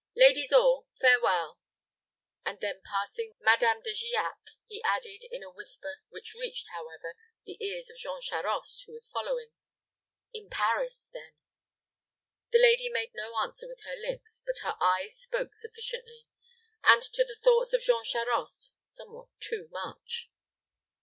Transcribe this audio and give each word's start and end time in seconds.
Ladies 0.15 0.51
all, 0.51 0.87
farewell;" 0.99 1.59
and 2.43 2.59
then 2.59 2.81
passing 2.83 3.35
Madame 3.39 3.83
De 3.83 3.93
Giac, 3.93 4.35
he 4.65 4.81
added, 4.83 5.21
in 5.29 5.43
a 5.43 5.51
whisper, 5.51 5.97
which 6.09 6.33
reached, 6.33 6.65
however, 6.69 7.15
the 7.45 7.63
ears 7.63 7.87
of 7.91 7.97
Jean 7.97 8.19
Charost 8.19 8.83
who 8.87 8.93
was 8.93 9.07
following. 9.11 9.51
"In 10.33 10.49
Paris, 10.49 11.07
then." 11.13 11.35
The 12.51 12.57
lady 12.57 12.89
made 12.89 13.11
no 13.13 13.37
answer 13.37 13.67
with 13.67 13.81
her 13.83 13.95
lips; 13.95 14.41
but 14.43 14.67
her 14.67 14.75
eyes 14.81 15.19
spoke 15.21 15.53
sufficiently, 15.53 16.25
and 16.83 17.03
to 17.03 17.23
the 17.23 17.37
thoughts 17.43 17.71
of 17.71 17.81
Jean 17.83 18.03
Charost 18.03 18.71
somewhat 18.83 19.27
too 19.39 19.67
much. 19.69 20.31